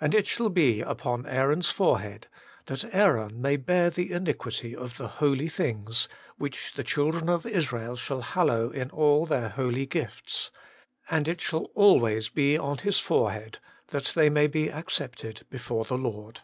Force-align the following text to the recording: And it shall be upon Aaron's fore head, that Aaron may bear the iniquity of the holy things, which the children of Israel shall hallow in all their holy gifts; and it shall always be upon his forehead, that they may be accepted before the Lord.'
And 0.00 0.14
it 0.14 0.28
shall 0.28 0.50
be 0.50 0.82
upon 0.82 1.26
Aaron's 1.26 1.68
fore 1.70 1.98
head, 1.98 2.28
that 2.66 2.84
Aaron 2.94 3.42
may 3.42 3.56
bear 3.56 3.90
the 3.90 4.12
iniquity 4.12 4.72
of 4.76 4.98
the 4.98 5.08
holy 5.08 5.48
things, 5.48 6.06
which 6.36 6.74
the 6.74 6.84
children 6.84 7.28
of 7.28 7.44
Israel 7.44 7.96
shall 7.96 8.20
hallow 8.20 8.70
in 8.70 8.88
all 8.90 9.26
their 9.26 9.48
holy 9.48 9.84
gifts; 9.84 10.52
and 11.10 11.26
it 11.26 11.40
shall 11.40 11.72
always 11.74 12.28
be 12.28 12.54
upon 12.54 12.78
his 12.78 13.00
forehead, 13.00 13.58
that 13.88 14.12
they 14.14 14.30
may 14.30 14.46
be 14.46 14.70
accepted 14.70 15.44
before 15.50 15.84
the 15.84 15.98
Lord.' 15.98 16.42